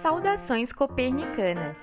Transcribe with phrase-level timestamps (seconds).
[0.00, 1.76] Saudações copernicanas!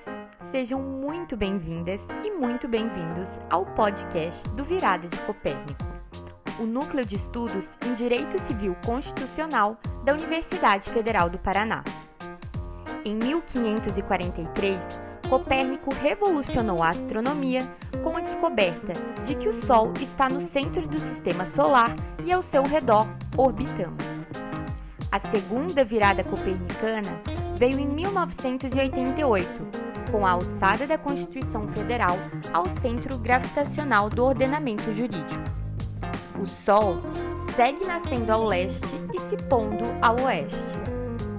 [0.51, 5.83] Sejam muito bem-vindas e muito bem-vindos ao podcast do Virada de Copérnico,
[6.59, 11.83] o núcleo de estudos em Direito Civil Constitucional da Universidade Federal do Paraná.
[13.05, 14.79] Em 1543,
[15.29, 17.61] Copérnico revolucionou a astronomia
[18.03, 18.93] com a descoberta
[19.25, 21.95] de que o Sol está no centro do sistema solar
[22.25, 23.07] e ao seu redor
[23.37, 24.25] orbitamos.
[25.11, 27.19] A segunda virada copernicana
[27.59, 29.47] veio em 1988,
[30.09, 32.15] com a alçada da Constituição Federal
[32.53, 35.43] ao centro gravitacional do ordenamento jurídico.
[36.41, 36.95] O Sol
[37.57, 40.55] segue nascendo ao leste e se pondo ao oeste,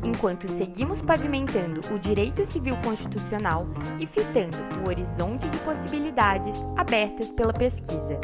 [0.05, 3.67] enquanto seguimos pavimentando o direito civil constitucional
[3.99, 8.21] e fitando o horizonte de possibilidades abertas pela pesquisa.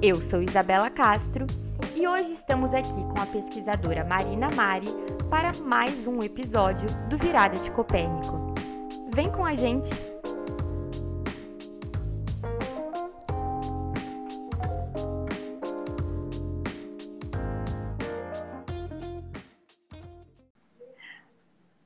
[0.00, 1.44] Eu sou Isabela Castro
[2.00, 4.86] e hoje estamos aqui com a pesquisadora Marina Mari
[5.28, 8.54] para mais um episódio do Virada de Copérnico.
[9.14, 9.90] Vem com a gente!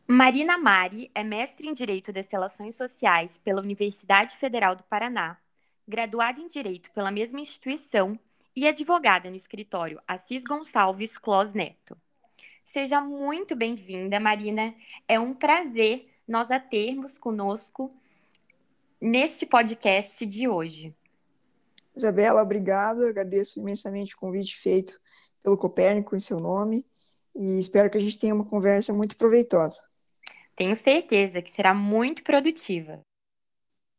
[0.07, 5.39] Marina Mari é mestre em Direito das Relações Sociais pela Universidade Federal do Paraná,
[5.89, 8.17] graduada em Direito pela mesma instituição
[8.57, 11.97] e advogada no escritório Assis Gonçalves Clos Neto.
[12.65, 14.75] Seja muito bem-vinda, Marina.
[15.07, 17.95] É um prazer nós a termos conosco
[19.01, 20.95] neste podcast de hoje.
[21.95, 23.05] Isabela, obrigado.
[23.07, 24.99] Agradeço imensamente o convite feito
[25.43, 26.87] pelo Copérnico em seu nome
[27.35, 29.85] e espero que a gente tenha uma conversa muito proveitosa.
[30.57, 33.01] Tenho certeza que será muito produtiva.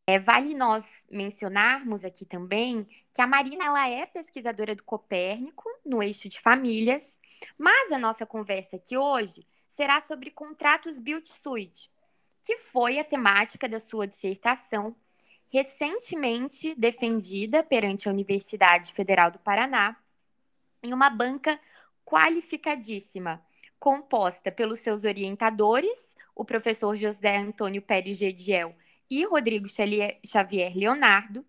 [0.07, 6.03] É, vale nós mencionarmos aqui também que a Marina ela é pesquisadora do Copérnico no
[6.03, 7.15] eixo de famílias
[7.57, 11.91] mas a nossa conversa aqui hoje será sobre contratos build-suit,
[12.41, 14.95] que foi a temática da sua dissertação,
[15.51, 19.97] recentemente defendida perante a Universidade Federal do Paraná,
[20.83, 21.59] em uma banca
[22.03, 23.43] qualificadíssima,
[23.79, 28.75] composta pelos seus orientadores, o professor José Antônio Pérez Gediel
[29.09, 31.45] e Rodrigo Xavier Leonardo,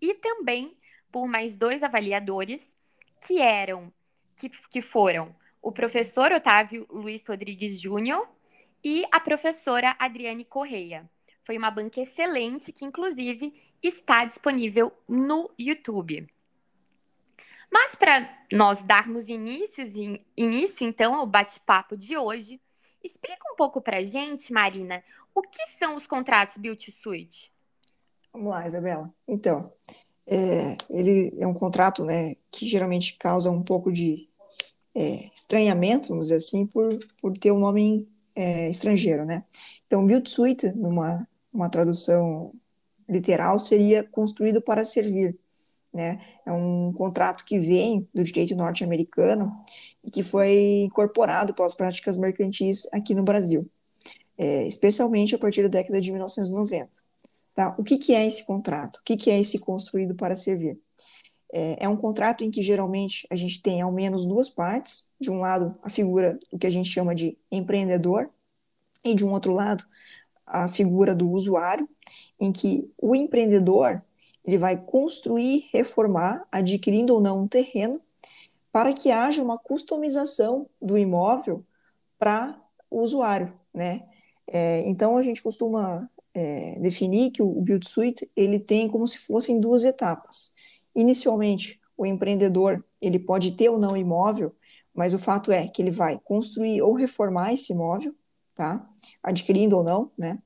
[0.00, 0.76] e também
[1.10, 2.72] por mais dois avaliadores,
[3.26, 3.92] que eram
[4.36, 8.28] que, que foram o professor Otávio Luiz Rodrigues Júnior
[8.84, 11.10] e a professora Adriane Correia.
[11.42, 13.52] Foi uma banca excelente que, inclusive,
[13.82, 16.28] está disponível no YouTube.
[17.70, 19.84] Mas para nós darmos início,
[20.36, 22.60] início, então, ao bate-papo de hoje,
[23.02, 25.02] explica um pouco para gente, Marina,
[25.34, 27.52] o que são os contratos Build Suite?
[28.32, 29.12] Vamos lá, Isabela.
[29.26, 29.72] Então,
[30.26, 34.28] é, ele é um contrato né, que geralmente causa um pouco de
[34.94, 36.88] é, estranhamento, vamos dizer assim, por,
[37.20, 39.44] por ter um nome é, estrangeiro, né?
[39.86, 42.52] Então, build suite, numa uma tradução
[43.08, 45.36] literal, seria construído para servir,
[45.92, 46.20] né?
[46.46, 49.52] É um contrato que vem do direito norte-americano
[50.10, 53.68] que foi incorporado pelas práticas mercantis aqui no Brasil,
[54.36, 56.90] é, especialmente a partir da década de 1990.
[57.54, 57.74] Tá?
[57.78, 58.96] O que, que é esse contrato?
[58.96, 60.78] O que, que é esse construído para servir?
[61.52, 65.08] É, é um contrato em que geralmente a gente tem ao menos duas partes.
[65.20, 68.30] De um lado, a figura do que a gente chama de empreendedor,
[69.04, 69.84] e de um outro lado,
[70.46, 71.88] a figura do usuário,
[72.40, 74.02] em que o empreendedor
[74.44, 78.00] ele vai construir, reformar, adquirindo ou não um terreno,
[78.78, 81.66] para que haja uma customização do imóvel
[82.16, 82.56] para
[82.88, 84.04] o usuário, né?
[84.46, 89.18] É, então a gente costuma é, definir que o Build Suite ele tem como se
[89.18, 90.52] fossem duas etapas.
[90.94, 94.54] Inicialmente, o empreendedor ele pode ter ou não imóvel,
[94.94, 98.14] mas o fato é que ele vai construir ou reformar esse imóvel,
[98.54, 98.88] tá?
[99.20, 100.38] Adquirindo ou não, né?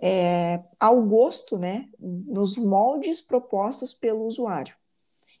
[0.00, 1.88] É, ao gosto, né?
[2.00, 4.74] Nos moldes propostos pelo usuário.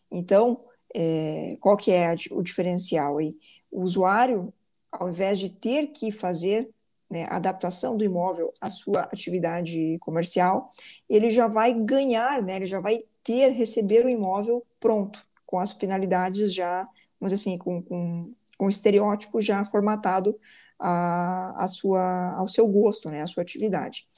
[0.08, 0.60] Então,
[0.98, 3.38] é, qual que é o diferencial aí?
[3.70, 4.50] O usuário,
[4.90, 6.70] ao invés de ter que fazer
[7.10, 10.70] né, a adaptação do imóvel à sua atividade comercial,
[11.06, 12.56] ele já vai ganhar, né?
[12.56, 16.88] Ele já vai ter, receber o imóvel pronto, com as finalidades já,
[17.20, 20.34] vamos dizer assim, com, com, com o estereótipo já formatado
[20.78, 24.08] a, a sua, ao seu gosto, né, a sua atividade.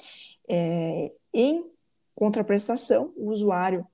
[0.49, 1.69] É, em
[2.15, 3.85] contraprestação, o usuário,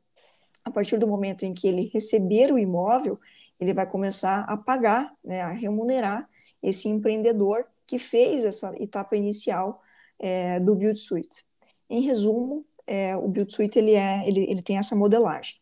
[0.65, 3.19] a partir do momento em que ele receber o imóvel,
[3.61, 6.29] ele vai começar a pagar, né, a remunerar
[6.63, 9.83] esse empreendedor que fez essa etapa inicial
[10.19, 11.45] é, do Build Suite.
[11.89, 15.57] Em resumo, é, o Build Suite ele, é, ele, ele tem essa modelagem.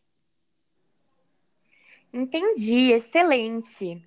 [2.13, 4.01] Entendi, excelente.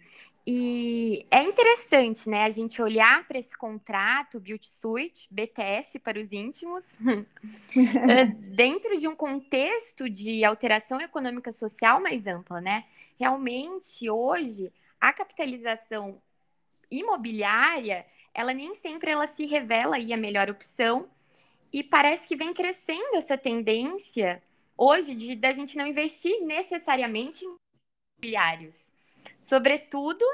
[0.48, 6.30] E é interessante, né, a gente olhar para esse contrato Beauty Suite, BTS para os
[6.30, 6.92] íntimos,
[8.08, 12.84] eh, dentro de um contexto de alteração econômica social mais ampla, né?
[13.18, 16.22] Realmente, hoje, a capitalização
[16.88, 21.10] imobiliária, ela nem sempre ela se revela aí a melhor opção,
[21.72, 24.40] e parece que vem crescendo essa tendência
[24.78, 27.56] hoje de da gente não investir necessariamente em
[28.20, 28.95] imobiliários
[29.46, 30.24] sobretudo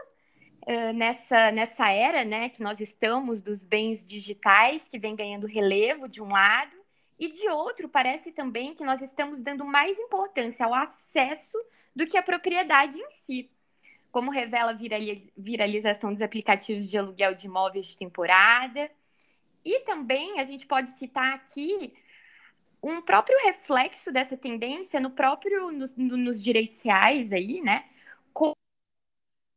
[0.94, 6.22] nessa, nessa era né, que nós estamos dos bens digitais, que vem ganhando relevo de
[6.22, 6.76] um lado,
[7.18, 11.58] e de outro, parece também que nós estamos dando mais importância ao acesso
[11.94, 13.50] do que à propriedade em si.
[14.10, 14.76] Como revela a
[15.36, 18.90] viralização dos aplicativos de aluguel de imóveis de temporada.
[19.64, 21.94] E também a gente pode citar aqui
[22.82, 27.84] um próprio reflexo dessa tendência no próprio nos, nos direitos reais aí, né?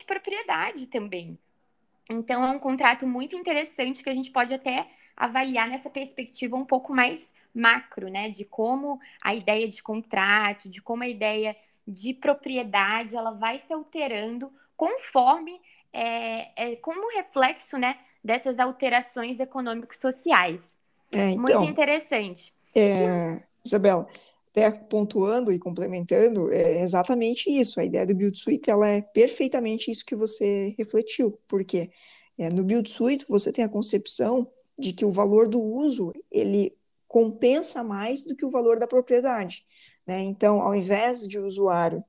[0.06, 1.38] Propriedade também.
[2.10, 4.88] Então, é um contrato muito interessante que a gente pode até
[5.18, 8.30] avaliar nessa perspectiva um pouco mais macro, né?
[8.30, 11.56] De como a ideia de contrato, de como a ideia
[11.88, 15.60] de propriedade, ela vai se alterando conforme,
[15.94, 17.98] é, é como reflexo, né?
[18.24, 20.78] Dessas alterações econômico-sociais.
[21.14, 22.54] É, então, muito interessante.
[22.76, 24.08] É, Isabela,
[24.56, 27.78] até pontuando e complementando, é exatamente isso.
[27.78, 31.92] A ideia do Build Suite ela é perfeitamente isso que você refletiu, porque
[32.38, 34.50] é, no Build Suite você tem a concepção
[34.80, 36.74] de que o valor do uso ele
[37.06, 39.66] compensa mais do que o valor da propriedade.
[40.08, 40.22] Né?
[40.22, 42.04] Então, ao invés de o usuário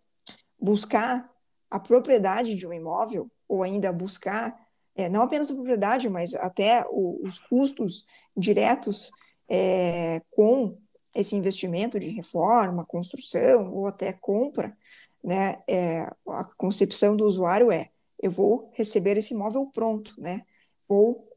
[0.61, 1.29] buscar
[1.69, 4.57] a propriedade de um imóvel, ou ainda buscar
[4.95, 8.07] é, não apenas a propriedade, mas até o, os custos
[8.37, 9.11] diretos
[9.49, 10.73] é, com
[11.17, 14.77] esse investimento de reforma, construção ou até compra,
[15.25, 17.91] né, é, a concepção do usuário é:
[18.23, 20.43] eu vou receber esse imóvel pronto, né?
[20.89, 21.29] Vou,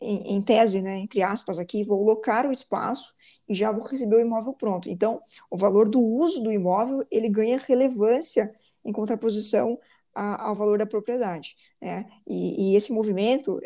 [0.00, 3.14] em, em, tese, né, entre aspas aqui, vou locar o espaço
[3.48, 4.88] e já vou receber o imóvel pronto.
[4.88, 5.20] Então,
[5.50, 9.78] o valor do uso do imóvel ele ganha relevância em contraposição
[10.14, 12.06] a, ao valor da propriedade, né?
[12.28, 13.60] E, e esse movimento,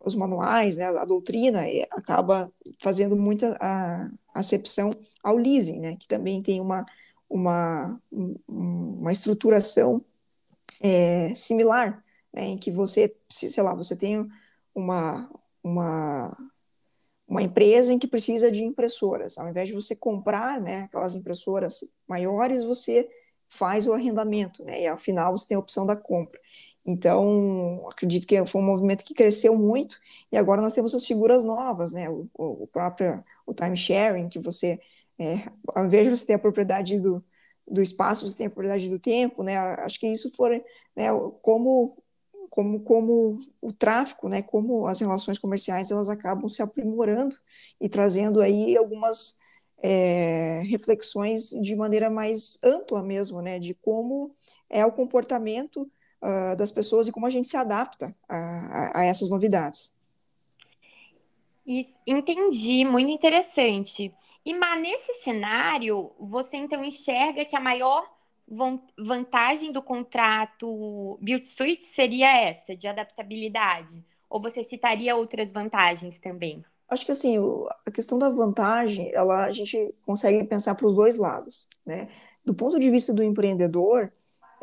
[0.00, 4.90] os manuais, né, a doutrina é, acaba fazendo muita a, acepção
[5.22, 6.84] ao leasing, né, que também tem uma,
[7.30, 8.00] uma,
[8.46, 10.04] uma estruturação
[10.82, 14.28] é, similar, né, em que você, sei lá, você tem
[14.74, 15.30] uma,
[15.62, 16.36] uma,
[17.28, 21.94] uma empresa em que precisa de impressoras, ao invés de você comprar, né, aquelas impressoras
[22.08, 23.08] maiores, você
[23.48, 26.40] faz o arrendamento, né, e ao final você tem a opção da compra.
[26.86, 29.98] Então, acredito que foi um movimento que cresceu muito,
[30.30, 32.10] e agora nós temos as figuras novas, né?
[32.10, 34.78] O, o próprio o time sharing, que você,
[35.18, 37.24] é, ao invés de você ter a propriedade do,
[37.66, 39.56] do espaço, você tem a propriedade do tempo, né?
[39.56, 40.50] Acho que isso for,
[40.94, 41.06] né,
[41.42, 41.96] como,
[42.50, 44.42] como, como o tráfico, né?
[44.42, 47.34] Como as relações comerciais, elas acabam se aprimorando
[47.80, 49.38] e trazendo aí algumas
[49.82, 53.58] é, reflexões de maneira mais ampla mesmo, né?
[53.58, 54.34] De como
[54.70, 55.90] é o comportamento
[56.24, 59.92] uh, das pessoas e como a gente se adapta a, a, a essas novidades.
[61.66, 64.12] Isso, entendi, muito interessante.
[64.44, 68.04] E mas nesse cenário, você então enxerga que a maior
[68.98, 74.04] vantagem do contrato Build Suite seria essa, de adaptabilidade?
[74.28, 76.62] Ou você citaria outras vantagens também?
[76.88, 77.38] Acho que assim,
[77.86, 82.08] a questão da vantagem, ela, a gente consegue pensar para os dois lados, né?
[82.44, 84.12] Do ponto de vista do empreendedor,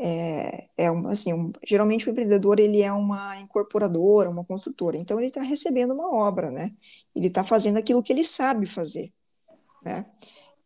[0.03, 5.27] é, é assim, um, geralmente o empreendedor ele é uma incorporadora, uma construtora, então ele
[5.27, 6.73] está recebendo uma obra, né?
[7.15, 9.13] Ele está fazendo aquilo que ele sabe fazer,
[9.83, 10.07] né?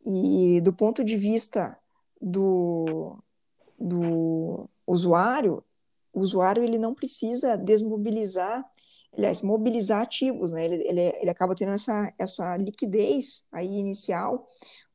[0.05, 1.77] E do ponto de vista
[2.21, 3.17] do,
[3.77, 5.61] do usuário,
[6.13, 8.65] o usuário ele não precisa desmobilizar,
[9.17, 10.63] aliás, mobilizar ativos, né?
[10.63, 14.47] Ele, ele, ele acaba tendo essa, essa liquidez aí inicial,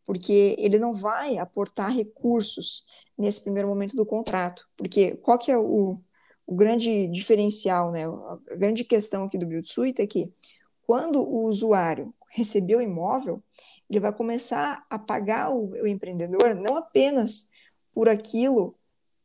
[0.05, 2.85] porque ele não vai aportar recursos
[3.17, 4.67] nesse primeiro momento do contrato.
[4.77, 6.01] Porque qual que é o,
[6.47, 8.07] o grande diferencial, né?
[8.07, 10.33] A grande questão aqui do Build Suite é que
[10.83, 13.43] quando o usuário recebeu o imóvel,
[13.89, 17.49] ele vai começar a pagar o, o empreendedor não apenas
[17.93, 18.75] por aquilo,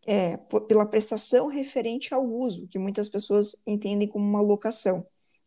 [0.05, 5.05] é, pela prestação referente ao uso, que muitas pessoas entendem como uma locação.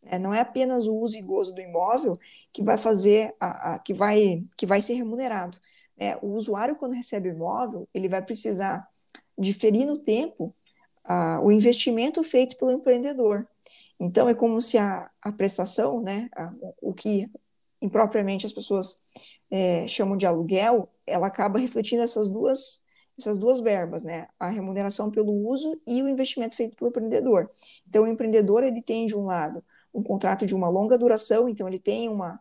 [0.09, 2.19] É, não é apenas o uso e gozo do imóvel
[2.51, 5.57] que vai fazer, a, a, que, vai, que vai ser remunerado,
[5.99, 8.87] é, o usuário, quando recebe o imóvel, ele vai precisar
[9.37, 10.55] diferir no tempo
[11.03, 13.47] ah, o investimento feito pelo empreendedor.
[13.99, 17.29] Então, é como se a, a prestação, né, a, o que
[17.81, 19.01] impropriamente as pessoas
[19.51, 22.83] é, chamam de aluguel, ela acaba refletindo essas duas,
[23.17, 24.27] essas duas verbas, né?
[24.39, 27.49] A remuneração pelo uso e o investimento feito pelo empreendedor.
[27.87, 29.63] Então, o empreendedor ele tem de um lado
[29.93, 32.39] um contrato de uma longa duração, então ele tem uma,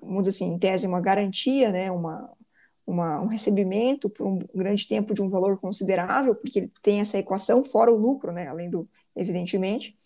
[0.00, 1.90] vamos dizer assim, em tese, uma garantia, né?
[1.90, 2.32] Uma,
[2.86, 7.18] uma, um recebimento por um grande tempo de um valor considerável, porque ele tem essa
[7.18, 8.46] equação fora o lucro, né?
[8.46, 9.98] Além do, evidentemente.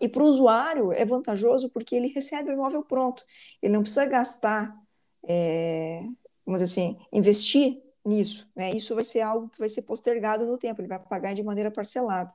[0.00, 3.24] E para o usuário é vantajoso porque ele recebe o imóvel pronto.
[3.62, 4.76] Ele não precisa gastar,
[5.26, 6.02] é,
[6.44, 8.50] vamos dizer assim, investir nisso.
[8.54, 8.72] Né?
[8.72, 11.70] Isso vai ser algo que vai ser postergado no tempo, ele vai pagar de maneira
[11.70, 12.32] parcelada.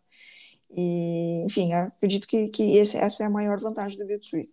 [0.76, 4.48] E, enfim, acredito que, que esse, essa é a maior vantagem do Build.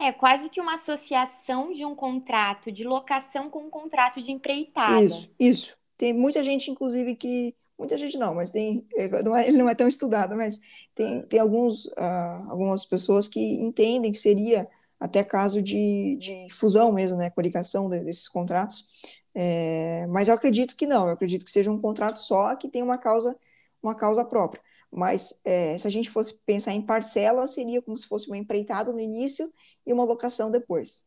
[0.00, 5.02] É quase que uma associação de um contrato de locação com um contrato de empreitada.
[5.02, 5.76] Isso, isso.
[5.96, 9.68] Tem muita gente, inclusive, que muita gente não, mas tem, é, não é, ele não
[9.68, 10.60] é tão estudado, mas
[10.94, 14.68] tem, tem alguns, uh, algumas pessoas que entendem que seria
[15.00, 18.84] até caso de, de fusão mesmo, né, com a ligação de, desses contratos,
[19.32, 22.82] é, mas eu acredito que não, eu acredito que seja um contrato só que tem
[22.82, 23.36] uma causa,
[23.80, 24.60] uma causa própria,
[24.92, 28.92] mas é, se a gente fosse pensar em parcela, seria como se fosse uma empreitada
[28.92, 29.52] no início
[29.86, 31.06] e uma locação depois.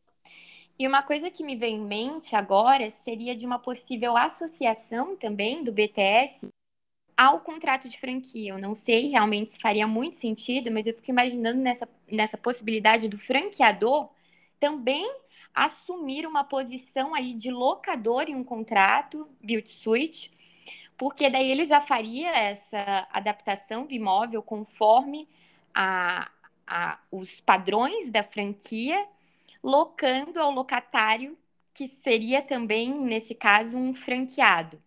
[0.78, 5.64] E uma coisa que me vem em mente agora seria de uma possível associação também
[5.64, 6.48] do BTS
[7.16, 8.52] ao contrato de franquia.
[8.52, 13.08] Eu não sei realmente se faria muito sentido, mas eu fico imaginando nessa, nessa possibilidade
[13.08, 14.10] do franqueador
[14.60, 15.08] também
[15.54, 20.32] assumir uma posição aí de locador em um contrato build suite,
[21.02, 25.28] porque daí ele já faria essa adaptação do imóvel conforme
[25.74, 26.30] a,
[26.68, 29.04] a, os padrões da franquia,
[29.64, 31.36] locando ao locatário,
[31.74, 34.80] que seria também, nesse caso, um franqueado.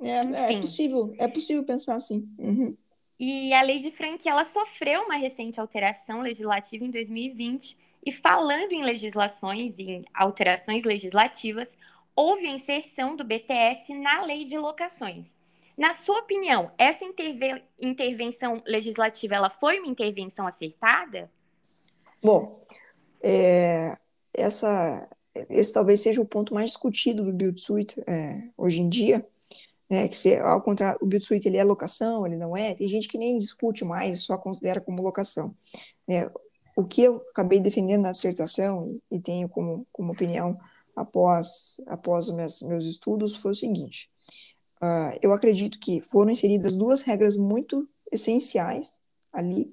[0.00, 2.26] É, é possível, é possível pensar assim.
[2.38, 2.74] Uhum.
[3.18, 7.76] E a lei de franquia ela sofreu uma recente alteração legislativa em 2020.
[8.06, 11.76] E falando em legislações e em alterações legislativas,
[12.16, 15.38] houve a inserção do BTS na lei de locações.
[15.80, 21.32] Na sua opinião, essa interve intervenção legislativa ela foi uma intervenção acertada?
[22.22, 22.54] Bom,
[23.22, 23.96] é,
[24.34, 25.08] essa,
[25.48, 29.26] esse talvez seja o ponto mais discutido do Build Suite é, hoje em dia,
[29.88, 32.86] né, que se, ao contrário, o build suite ele é locação, ele não é, tem
[32.86, 35.56] gente que nem discute mais, só considera como locação.
[36.06, 36.30] Né.
[36.76, 40.58] O que eu acabei defendendo na dissertação e tenho como, como opinião
[40.94, 44.10] após, após meus, meus estudos foi o seguinte,
[44.82, 49.00] uh, eu acredito que foram inseridas duas regras muito essenciais
[49.32, 49.72] ali,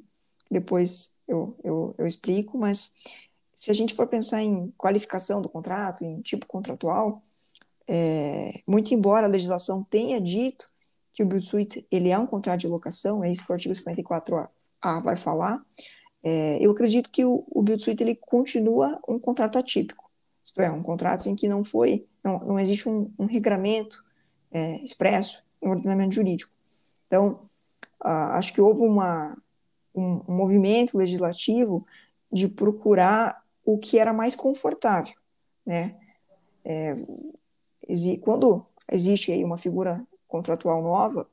[0.50, 2.94] depois eu, eu, eu explico, mas
[3.56, 7.24] se a gente for pensar em qualificação do contrato, em tipo contratual,
[7.88, 10.66] é, muito embora a legislação tenha dito
[11.14, 13.74] que o build suite ele é um contrato de locação, é isso que o artigo
[13.74, 15.62] 54A vai falar,
[16.24, 20.10] é, eu acredito que o, o build suite ele continua um contrato atípico,
[20.46, 24.04] isto é, um contrato em que não foi, não, não existe um, um regramento
[24.52, 26.52] é, expresso em ordenamento jurídico.
[27.08, 27.40] Então,
[28.00, 29.38] acho que houve uma,
[29.94, 31.86] um, um movimento legislativo
[32.32, 35.16] de procurar o que era mais confortável,
[35.66, 35.96] né?
[36.64, 36.96] É,
[38.22, 41.28] quando existe aí uma figura contratual nova,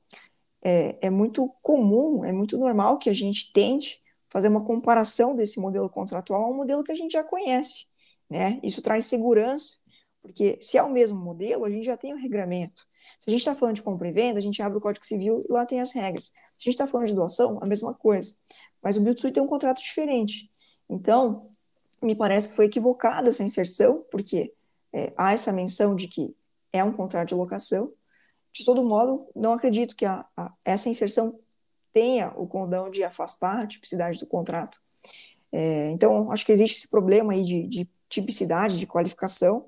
[0.62, 5.60] é, é muito comum, é muito normal que a gente tente fazer uma comparação desse
[5.60, 7.86] modelo contratual a um modelo que a gente já conhece,
[8.30, 8.58] né?
[8.62, 9.76] Isso traz segurança,
[10.24, 12.86] porque se é o mesmo modelo, a gente já tem o um regramento.
[13.20, 15.44] Se a gente está falando de compra e venda, a gente abre o Código Civil
[15.46, 16.24] e lá tem as regras.
[16.24, 18.34] Se a gente está falando de doação, a mesma coisa.
[18.82, 20.50] Mas o Build tem um contrato diferente.
[20.88, 21.50] Então,
[22.02, 24.54] me parece que foi equivocada essa inserção, porque
[24.94, 26.34] é, há essa menção de que
[26.72, 27.92] é um contrato de locação.
[28.50, 31.38] De todo modo, não acredito que a, a, essa inserção
[31.92, 34.80] tenha o condão de afastar a tipicidade do contrato.
[35.52, 39.66] É, então, acho que existe esse problema aí de, de tipicidade, de qualificação,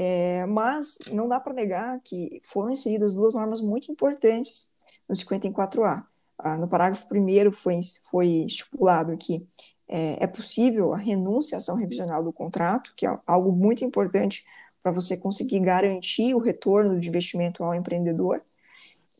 [0.00, 4.72] é, mas não dá para negar que foram inseridas duas normas muito importantes
[5.08, 6.04] no 54A.
[6.38, 9.44] Ah, no parágrafo 1 foi, foi estipulado que
[9.88, 14.44] é, é, possível a renúncia à ação revisional do contrato, que é algo muito importante
[14.84, 18.40] para você conseguir garantir o retorno de investimento ao empreendedor.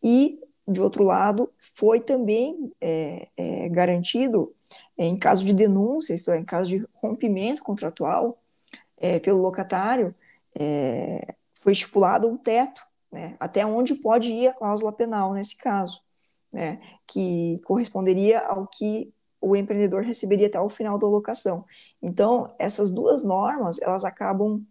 [0.00, 4.54] E, de outro lado, foi também é, é, garantido,
[4.96, 8.38] é, em caso de denúncia, isto é, em caso de rompimento contratual
[8.96, 10.14] é, pelo locatário,
[10.54, 16.00] é, foi estipulado um teto, né, até onde pode ir a cláusula penal nesse caso,
[16.52, 21.64] né, que corresponderia ao que o empreendedor receberia até o final da locação.
[22.02, 24.64] Então, essas duas normas, elas acabam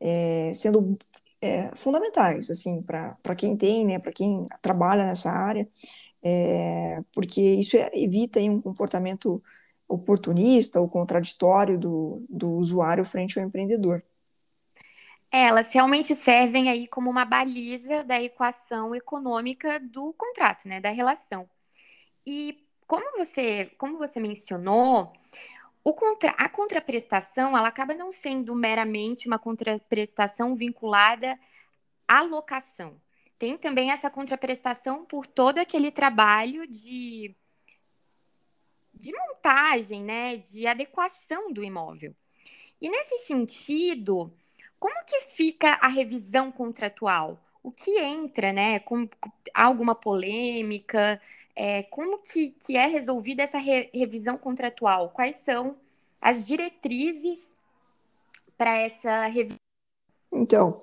[0.00, 0.98] é, sendo
[1.40, 5.68] é, fundamentais, assim, para quem tem, né, para quem trabalha nessa área,
[6.22, 9.42] é, porque isso evita aí, um comportamento
[9.86, 14.02] oportunista ou contraditório do, do usuário frente ao empreendedor.
[15.34, 20.90] É, elas realmente servem aí como uma baliza da equação econômica do contrato, né, da
[20.90, 21.50] relação.
[22.24, 25.12] E como você, como você mencionou,
[25.82, 31.36] contra, a contraprestação ela acaba não sendo meramente uma contraprestação vinculada
[32.06, 33.00] à locação.
[33.36, 37.34] Tem também essa contraprestação por todo aquele trabalho de,
[38.94, 42.14] de montagem, né, de adequação do imóvel.
[42.80, 44.32] E nesse sentido,
[44.84, 47.38] como que fica a revisão contratual?
[47.62, 48.80] O que entra, né?
[48.80, 49.08] Com,
[49.54, 51.18] há alguma polêmica?
[51.56, 55.08] É, como que, que é resolvida essa re, revisão contratual?
[55.08, 55.74] Quais são
[56.20, 57.50] as diretrizes
[58.58, 59.56] para essa revisão?
[60.30, 60.74] Então,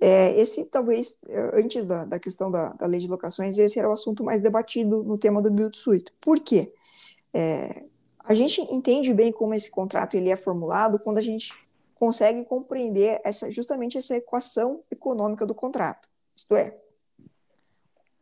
[0.00, 1.20] é, esse talvez,
[1.52, 5.02] antes da, da questão da, da, lei de locações, esse era o assunto mais debatido
[5.02, 6.10] no tema do Build Suite.
[6.22, 6.72] Por quê?
[7.34, 7.84] É,
[8.20, 11.52] a gente entende bem como esse contrato ele é formulado quando a gente
[12.02, 16.08] consegue compreender essa, justamente essa equação econômica do contrato.
[16.34, 16.74] Isto é,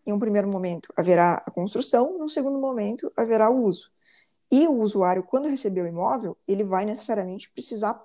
[0.05, 3.91] em um primeiro momento haverá a construção, no segundo momento haverá o uso.
[4.53, 7.99] E o usuário, quando receber o imóvel, ele vai necessariamente precisar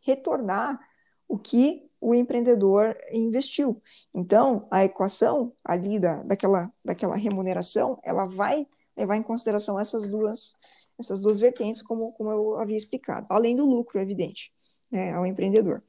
[0.00, 0.80] retornar
[1.28, 3.80] o que o empreendedor investiu.
[4.12, 10.56] Então, a equação ali da, daquela, daquela remuneração, ela vai levar em consideração essas duas,
[10.98, 14.52] essas duas vertentes, como, como eu havia explicado, além do lucro, é evidente,
[14.90, 15.82] né, ao empreendedor.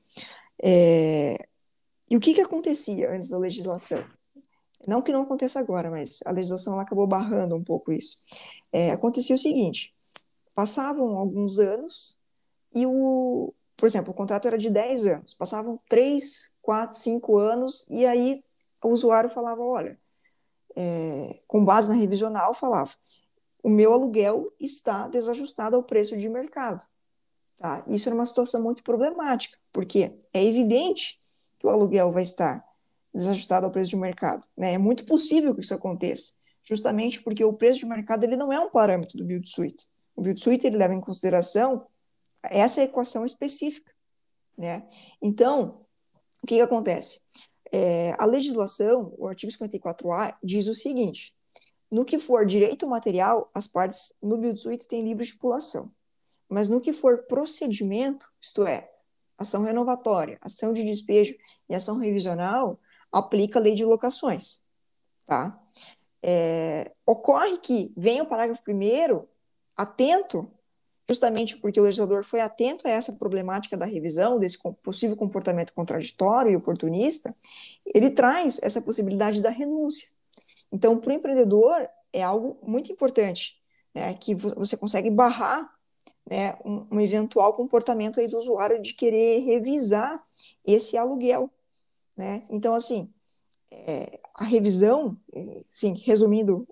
[0.62, 1.48] É,
[2.10, 4.04] e o que, que acontecia antes da legislação?
[4.88, 8.18] Não que não aconteça agora, mas a legislação acabou barrando um pouco isso.
[8.72, 9.94] É, acontecia o seguinte:
[10.56, 12.18] passavam alguns anos
[12.74, 17.86] e o, por exemplo, o contrato era de 10 anos, passavam 3, 4, 5 anos,
[17.90, 18.40] e aí
[18.84, 19.96] o usuário falava: olha,
[20.76, 22.92] é, com base na revisional, falava:
[23.64, 26.84] o meu aluguel está desajustado ao preço de mercado.
[27.62, 27.84] Tá?
[27.86, 31.22] Isso era uma situação muito problemática, porque é evidente
[31.60, 32.66] que o aluguel vai estar
[33.14, 34.48] desajustado ao preço de mercado.
[34.58, 34.74] Né?
[34.74, 38.60] É muito possível que isso aconteça, justamente porque o preço de mercado ele não é
[38.60, 39.88] um parâmetro do build suite.
[40.16, 41.86] O build suite ele leva em consideração
[42.42, 43.94] essa equação específica.
[44.58, 44.84] Né?
[45.22, 45.86] Então,
[46.42, 47.22] o que, que acontece?
[47.72, 51.36] É, a legislação, o artigo 54A, diz o seguinte:
[51.92, 55.92] no que for direito material, as partes no build suite têm livre estipulação.
[56.52, 58.92] Mas no que for procedimento, isto é,
[59.38, 61.34] ação renovatória, ação de despejo
[61.70, 62.78] e ação revisional,
[63.10, 64.62] aplica a lei de locações,
[65.26, 65.58] tá?
[66.22, 69.30] É, ocorre que vem o parágrafo primeiro
[69.78, 70.52] atento,
[71.10, 76.52] justamente porque o legislador foi atento a essa problemática da revisão, desse possível comportamento contraditório
[76.52, 77.34] e oportunista,
[77.86, 80.10] ele traz essa possibilidade da renúncia.
[80.70, 83.58] Então, para o empreendedor, é algo muito importante,
[83.96, 85.80] né, que você consegue barrar
[86.30, 90.24] né, um, um, eventual comportamento aí do usuário de querer revisar
[90.66, 91.50] esse aluguel,
[92.16, 92.42] né?
[92.50, 93.12] Então, assim,
[93.72, 95.18] é, a revisão,
[95.70, 96.68] sim, resumindo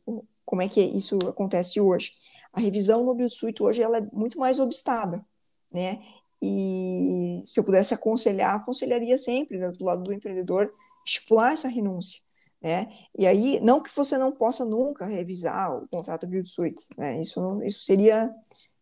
[0.45, 2.13] como é que isso acontece hoje,
[2.51, 5.25] a revisão no BioSuite hoje ela é muito mais obstada,
[5.71, 6.01] né?
[6.41, 10.73] E se eu pudesse aconselhar, aconselharia sempre, né, do lado do empreendedor,
[11.05, 12.21] estipular essa renúncia,
[12.62, 12.88] né?
[13.17, 17.19] E aí, não que você não possa nunca revisar o contrato BioSuite, né?
[17.19, 18.33] Isso, isso seria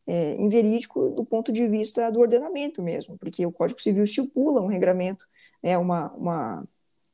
[0.07, 4.67] é, inverídico do ponto de vista do ordenamento mesmo, porque o Código Civil estipula um
[4.67, 5.27] regramento
[5.61, 6.67] né, uma, uma,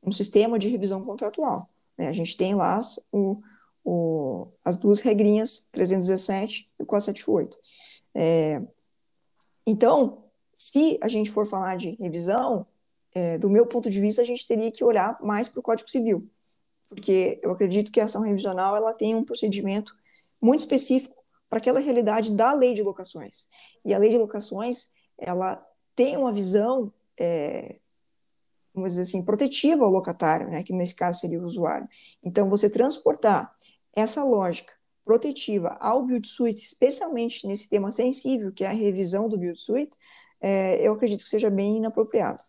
[0.04, 1.68] um sistema de revisão contratual.
[1.98, 2.08] Né?
[2.08, 3.42] A gente tem lá as, o,
[3.84, 7.58] o, as duas regrinhas, 317 e 478.
[8.14, 8.62] É,
[9.66, 12.66] então, se a gente for falar de revisão,
[13.16, 15.90] é, do meu ponto de vista, a gente teria que olhar mais para o Código
[15.90, 16.28] Civil,
[16.90, 19.96] porque eu acredito que a ação revisional ela tem um procedimento
[20.42, 21.23] muito específico
[21.54, 23.48] para aquela realidade da lei de locações.
[23.86, 25.63] E a lei de locações, ela
[25.96, 27.78] tem uma visão é,
[28.74, 31.88] vamos dizer assim, protetiva ao locatário, né, que nesse caso seria o usuário.
[32.24, 33.56] Então, você transportar
[33.96, 34.74] essa lógica
[35.06, 39.96] protetiva ao build suite, especialmente nesse tema sensível, que é a revisão do build suite,
[40.42, 42.39] é, eu acredito que seja bem inapropriado.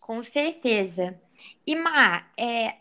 [0.00, 1.20] Com certeza.
[1.66, 2.76] E, Má, é,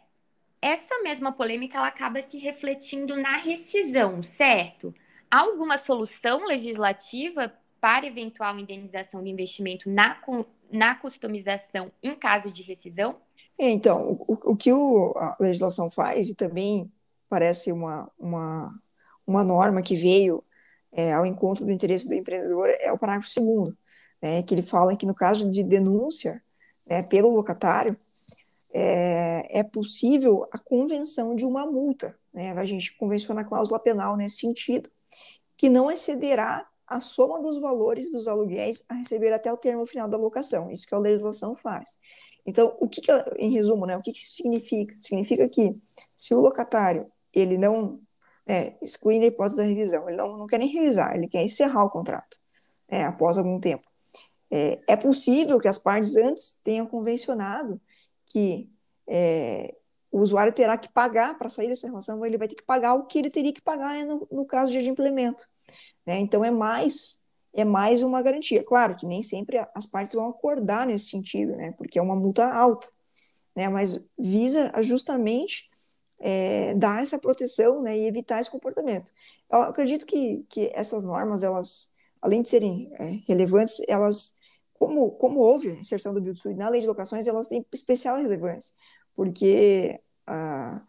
[0.61, 4.93] essa mesma polêmica ela acaba se refletindo na rescisão, certo?
[5.29, 10.21] Há alguma solução legislativa para eventual indenização de investimento na,
[10.71, 13.17] na customização em caso de rescisão?
[13.57, 16.91] É, então, o, o que o, a legislação faz, e também
[17.27, 18.73] parece uma, uma,
[19.25, 20.43] uma norma que veio
[20.91, 23.75] é, ao encontro do interesse do empreendedor, é o parágrafo segundo,
[24.21, 26.43] né, que ele fala que no caso de denúncia
[26.85, 27.95] né, pelo locatário,
[28.73, 32.17] é, é, possível a convenção de uma multa.
[32.33, 34.89] Né, a gente convenciona a cláusula penal nesse sentido,
[35.57, 40.09] que não excederá a soma dos valores dos aluguéis a receber até o termo final
[40.09, 40.69] da locação.
[40.69, 41.97] Isso que a legislação faz.
[42.45, 44.95] Então, o que, que em resumo, né, o que, que isso significa?
[44.99, 45.75] Significa que
[46.17, 47.99] se o locatário ele não,
[48.47, 51.85] é, excluindo a hipótese da revisão, ele não, não quer nem revisar, ele quer encerrar
[51.85, 52.37] o contrato
[52.89, 53.83] é, após algum tempo.
[54.49, 57.79] É, é, possível que as partes antes tenham convencionado
[58.31, 58.69] que
[59.07, 59.75] é,
[60.11, 63.05] o usuário terá que pagar para sair dessa relação, ele vai ter que pagar o
[63.05, 65.47] que ele teria que pagar no, no caso de adimplemento.
[66.05, 66.19] Né?
[66.19, 67.21] Então é mais
[67.53, 68.63] é mais uma garantia.
[68.63, 71.73] Claro que nem sempre as partes vão acordar nesse sentido, né?
[71.77, 72.87] porque é uma multa alta,
[73.55, 73.67] né?
[73.67, 75.69] mas visa justamente
[76.19, 77.97] é, dar essa proteção né?
[77.97, 79.11] e evitar esse comportamento.
[79.51, 81.91] Eu acredito que, que essas normas, elas,
[82.21, 84.35] além de serem é, relevantes, elas,
[84.81, 88.73] como, como houve a inserção do Build na lei de locações, elas têm especial relevância,
[89.15, 90.81] porque a,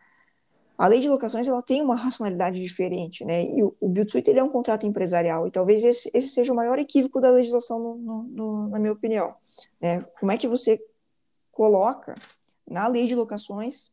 [0.79, 3.45] a lei de locações ela tem uma racionalidade diferente, né?
[3.45, 6.57] E o, o Build ele é um contrato empresarial, e talvez esse, esse seja o
[6.57, 9.35] maior equívoco da legislação, no, no, no, na minha opinião.
[9.79, 10.01] Né?
[10.19, 10.83] Como é que você
[11.51, 12.15] coloca
[12.67, 13.93] na lei de locações,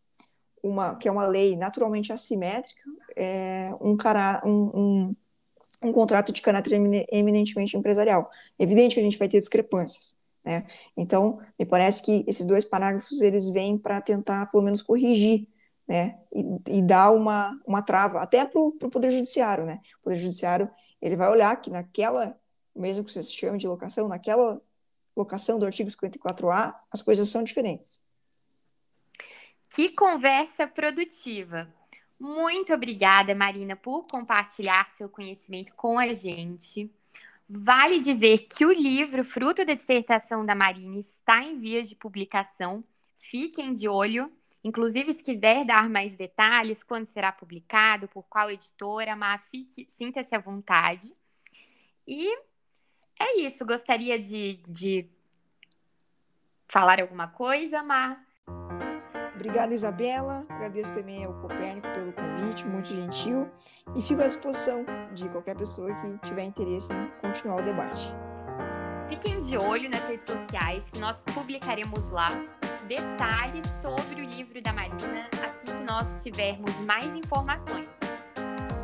[0.64, 5.14] uma, que é uma lei naturalmente assimétrica, é, um, cara, um,
[5.82, 6.74] um contrato de caráter
[7.12, 8.30] eminentemente empresarial?
[8.58, 10.18] Evidente que a gente vai ter discrepâncias.
[10.44, 10.66] Né?
[10.96, 15.48] Então, me parece que esses dois parágrafos eles vêm para tentar, pelo menos, corrigir
[15.90, 16.20] né?
[16.32, 19.82] E, e dar uma, uma trava, até para o Poder Judiciário, né?
[20.02, 20.70] O Poder Judiciário,
[21.02, 22.40] ele vai olhar que naquela,
[22.76, 24.62] mesmo que você se chame de locação, naquela
[25.18, 28.00] locação do artigo 54A, as coisas são diferentes.
[29.72, 31.68] Que conversa produtiva.
[32.20, 36.92] Muito obrigada, Marina, por compartilhar seu conhecimento com a gente.
[37.48, 42.84] Vale dizer que o livro, fruto da dissertação da Marina, está em vias de publicação.
[43.18, 44.32] Fiquem de olho
[44.64, 50.36] Inclusive, se quiser dar mais detalhes, quando será publicado, por qual editora, mas fique, sinta-se
[50.36, 51.14] à vontade.
[52.06, 52.30] E
[53.18, 53.66] é isso.
[53.66, 55.10] Gostaria de, de
[56.68, 58.26] falar alguma coisa, Mar?
[59.40, 60.46] Obrigada, Isabela.
[60.50, 63.50] Agradeço também ao Copérnico pelo convite, muito gentil.
[63.96, 68.14] E fico à disposição de qualquer pessoa que tiver interesse em continuar o debate.
[69.08, 72.28] Fiquem de olho nas redes sociais, que nós publicaremos lá
[72.86, 77.88] detalhes sobre o livro da Marina assim que nós tivermos mais informações.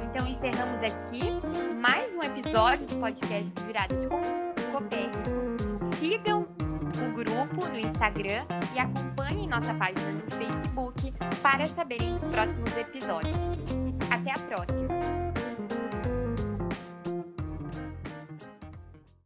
[0.04, 1.20] Então encerramos aqui
[1.82, 4.22] mais um episódio do podcast Viradas com
[4.72, 5.96] Copérnico.
[6.00, 6.55] Sigam
[7.00, 13.36] o grupo no Instagram e acompanhem nossa página no Facebook para saberem dos próximos episódios.
[14.10, 15.25] Até a próxima!